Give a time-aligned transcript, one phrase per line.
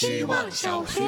[0.00, 1.02] 希望小学。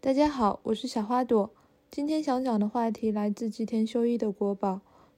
[0.00, 1.52] 大家好，我是小花朵。
[1.90, 4.74] 今天想讲的话题来自吉田修一的《国宝》，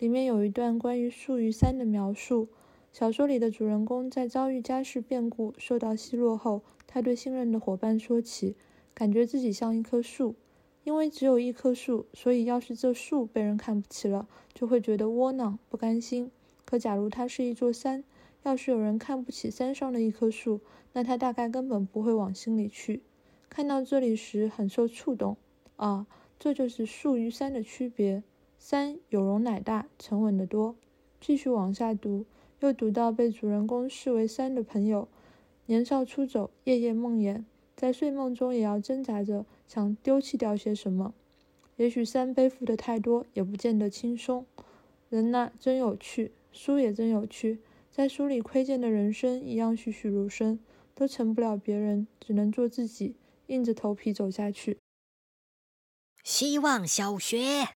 [0.00, 2.48] 里面有一段关于树与三的描述。
[2.92, 8.56] 小说里的主人公在遭遇家事变故、受到奚落后，他对信任的伙伴说起，
[8.92, 10.34] 感觉自己像一棵树。
[10.86, 16.30] 因为只有一棵树，所以要是这树被人看不起了，就会觉得窝囊不甘心。
[16.64, 18.04] 可假如它是一座山，
[18.44, 20.60] 要是有人看不起山上的一棵树，
[20.92, 23.02] 那他大概根本不会往心里去。
[23.48, 25.36] 看到这里时很受触动
[25.74, 26.06] 啊，
[26.38, 28.22] 这就是树与山的区别。
[28.56, 30.76] 山有容乃大，沉稳得多。
[31.20, 32.24] 继续往下读，
[32.60, 35.08] 又读到被主人公视为山的朋友，
[35.66, 37.42] 年少出走，夜夜梦魇。
[37.74, 41.14] 在睡梦中也要挣扎着想丢弃掉些什么，
[41.76, 44.46] 也许三背负的太多，也不见得轻松。
[45.08, 50.58] 人呐，真有趣，书也真有趣，在书里窥见的人生一样栩栩如生，
[50.94, 54.78] 都成不了别人，只能做自己，硬着头皮走下去。
[56.24, 57.68] 希望小学，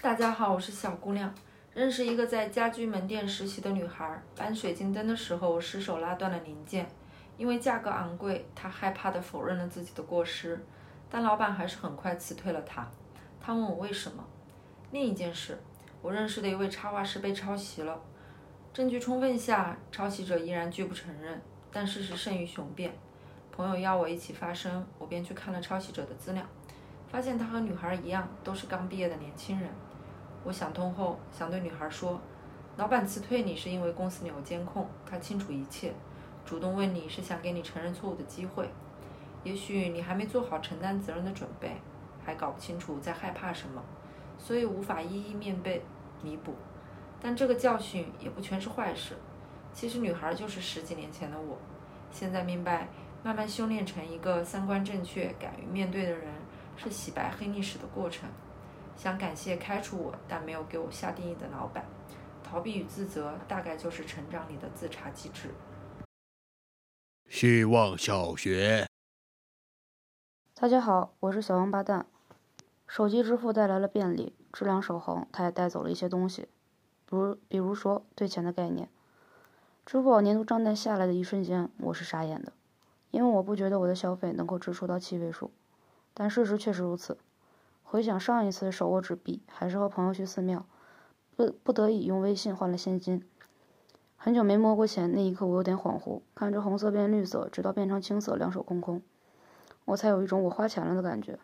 [0.00, 1.34] 大家好，我是小姑娘，
[1.74, 6.88] 认识一个在家居门店实习的女孩，搬水晶灯的时候失手拉断了零件。
[7.36, 10.64] 因为价格昂贵，他害怕地否认了自己的过失，
[11.10, 12.86] 但老板还是很快辞退了他。
[13.40, 14.24] 他问我为什么。
[14.90, 15.58] 另一件事，
[16.00, 17.98] 我认识的一位插画师被抄袭了，
[18.72, 21.40] 证据充分下，抄袭者依然拒不承认，
[21.72, 22.92] 但事实胜于雄辩。
[23.50, 26.42] 朋友要我一起发声，我便去看了抄袭者的资料，
[27.08, 29.68] 发现他和女孩一样，都是刚毕业的年轻人。
[30.44, 32.20] 我想通后，想对女孩说：
[32.76, 35.92] 老板辞退你是因为公司里有监控，他清楚一切。
[36.44, 38.68] 主动问你是想给你承认错误的机会，
[39.44, 41.76] 也许你还没做好承担责任的准备，
[42.24, 43.82] 还搞不清楚在害怕什么，
[44.38, 45.82] 所以无法一一面背
[46.22, 46.54] 弥补。
[47.20, 49.16] 但这个教训也不全是坏事。
[49.72, 51.56] 其实女孩就是十几年前的我，
[52.10, 52.88] 现在明白，
[53.22, 56.28] 慢慢修炼成一个三观正确、敢于面对的人，
[56.76, 58.28] 是洗白黑历史的过程。
[58.96, 61.84] 想感谢开除我但没有给我下定义的老板。
[62.42, 65.48] 逃避与自责，大概就是成长里的自查机制。
[67.32, 68.86] 希望小学，
[70.54, 72.04] 大家好，我是小王八蛋。
[72.86, 76.42] 手机支付带来了便利，质量守恒，它也带走了一些东西，
[77.06, 78.90] 比如比如说对钱的概念。
[79.86, 82.52] 支付宝年度账单下来的一瞬间，我是傻眼的，
[83.10, 85.50] 因为我不觉得我的消费能够支出到七位数，
[86.12, 87.16] 但事实确实如此。
[87.82, 90.66] 回想上一次手握纸币，还是和朋友去寺庙，
[91.34, 93.26] 不不得已用微信换了现金。
[94.24, 99.02] 很久没摸过钱，那一刻我有点恍惚，看着红色变绿色，直到变成青色，两手空空，
[99.84, 101.40] 我才有一种我花钱了的感觉。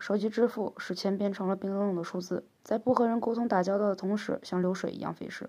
[0.00, 5.48] 手机支付使钱变成了冰冷冷的数字，在不和人沟通打交道的同时，像流水一样费事。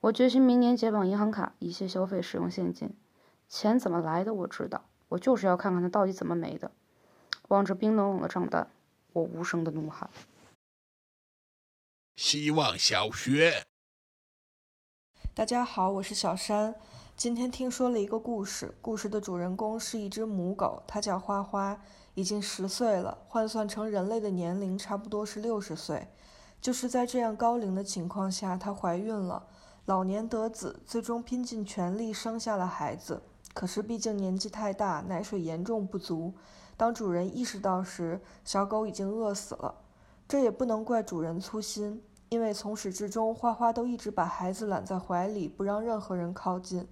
[0.00, 2.96] 我决心明年解绑银行卡，一切消费使用现金。
[3.46, 6.70] 钱怎么来的我知道，我就是要看看它到底怎么没的。
[7.48, 8.70] 望着冰冷冷的账单，
[9.12, 10.08] 我无声的怒喊：
[12.16, 13.66] 希望小学。
[15.36, 16.74] 大家好，我是小山。
[17.14, 21.78] 今天听说了一个故事，故事的主人公是一只母狗，它叫花花，
[22.14, 26.08] 已经十岁了，换算成人类的年龄，差不多是六十岁。
[26.58, 29.46] 就是在这样高龄的情况下，它怀孕了，
[29.84, 33.20] 老年得子，最终拼尽全力生下了孩子。
[33.52, 36.32] 可是毕竟年纪太大，奶水严重不足。
[36.78, 39.74] 当主人意识到时，小狗已经饿死了。
[40.26, 42.02] 这也不能怪主人粗心。
[42.28, 46.88] 因为从始至终，花花都一直把孩子揽在怀里，不让任何人靠近。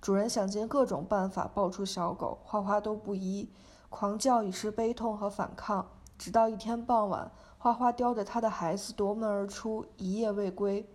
[0.00, 3.48] 主人想尽各种办法抱出小狗，花花都不依，
[3.88, 5.86] 狂叫以示悲痛和反抗。
[6.18, 10.86] 直到一天傍晚，花花叼着他的孩子夺门而出，一夜未归。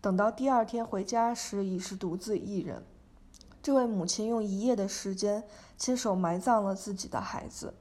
[0.00, 2.82] 等到第二天回家时，已是独自一人。
[3.62, 5.44] 这位母亲用一夜的时间
[5.76, 7.74] 亲手埋葬了自己的孩子，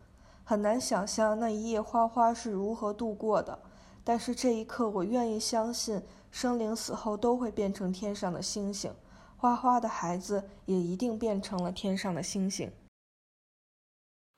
[0.43, 3.59] 很难想象那一夜花花是如何度过的。
[4.07, 8.95] 但是这一刻，我愿意相信，生灵死后都会变成天上的星星，
[9.35, 12.71] 花花的孩子也一定变成了天上的星星。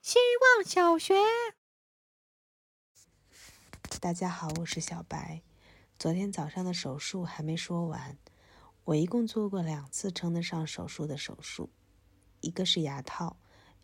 [0.01, 0.17] 希
[0.55, 1.15] 望小学，
[3.99, 5.41] 大家好，我是小白。
[5.99, 8.17] 昨天早上的手术还没说完，
[8.85, 11.69] 我一共做过两次称得上手术的手术，
[12.39, 13.35] 一个是牙套，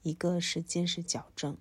[0.02, 1.58] 一个是近视矫正。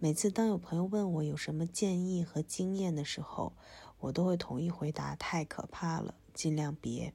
[0.00, 3.52] 每次当有朋友问我有什么建议和经验的时候，
[3.98, 7.12] 我都会统一回答：太可怕了，尽量别。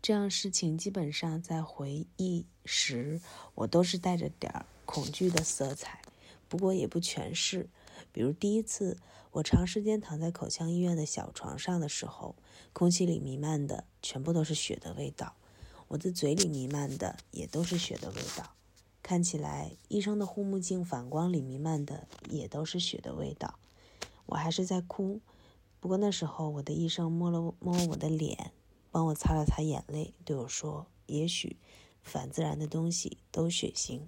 [0.00, 3.20] 这样事情基本上在回忆时，
[3.56, 6.02] 我都是带着点儿恐惧的色彩，
[6.48, 7.68] 不过也不全是。
[8.12, 8.96] 比如第一次
[9.32, 12.36] 我长时间躺在口腔医院的小床上的时候，
[12.72, 15.34] 空气里弥漫的全部都是血的味道，
[15.88, 18.54] 我的嘴里弥漫的也都是血的味道。
[19.08, 23.58] 看起来医生的护目镜反光里弥漫的也都是血的味道。
[24.26, 25.22] 我还是在哭，
[25.80, 28.52] 不过那时候我的医生摸了摸我的脸，
[28.90, 31.56] 帮我擦了擦眼泪，对我说：“也许
[32.02, 34.02] 反自然的东西都血腥。”